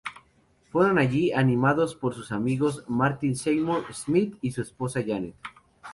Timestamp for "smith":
3.93-4.35